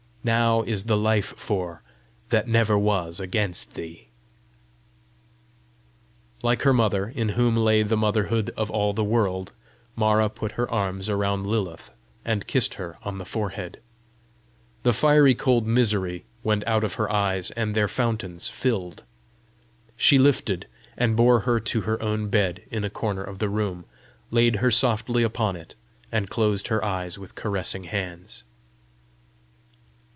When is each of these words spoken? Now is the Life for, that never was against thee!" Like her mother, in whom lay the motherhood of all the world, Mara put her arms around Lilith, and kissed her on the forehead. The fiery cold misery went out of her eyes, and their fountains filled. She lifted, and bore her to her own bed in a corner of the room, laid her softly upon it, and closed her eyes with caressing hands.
Now 0.23 0.61
is 0.61 0.83
the 0.83 0.97
Life 0.97 1.33
for, 1.35 1.81
that 2.29 2.47
never 2.47 2.77
was 2.77 3.19
against 3.19 3.73
thee!" 3.73 4.07
Like 6.43 6.61
her 6.61 6.73
mother, 6.73 7.07
in 7.15 7.29
whom 7.29 7.57
lay 7.57 7.81
the 7.81 7.97
motherhood 7.97 8.51
of 8.55 8.69
all 8.69 8.93
the 8.93 9.03
world, 9.03 9.51
Mara 9.95 10.29
put 10.29 10.51
her 10.51 10.69
arms 10.69 11.09
around 11.09 11.47
Lilith, 11.47 11.89
and 12.23 12.45
kissed 12.45 12.75
her 12.75 12.97
on 13.01 13.17
the 13.17 13.25
forehead. 13.25 13.79
The 14.83 14.93
fiery 14.93 15.33
cold 15.33 15.65
misery 15.65 16.23
went 16.43 16.67
out 16.67 16.83
of 16.83 16.93
her 16.93 17.11
eyes, 17.11 17.49
and 17.57 17.73
their 17.73 17.87
fountains 17.87 18.47
filled. 18.47 19.01
She 19.97 20.19
lifted, 20.19 20.67
and 20.95 21.17
bore 21.17 21.39
her 21.39 21.59
to 21.59 21.81
her 21.81 21.99
own 21.99 22.27
bed 22.29 22.61
in 22.69 22.83
a 22.83 22.91
corner 22.91 23.23
of 23.23 23.39
the 23.39 23.49
room, 23.49 23.85
laid 24.29 24.57
her 24.57 24.69
softly 24.69 25.23
upon 25.23 25.55
it, 25.55 25.73
and 26.11 26.29
closed 26.29 26.67
her 26.67 26.85
eyes 26.85 27.17
with 27.17 27.33
caressing 27.33 27.85
hands. 27.85 28.43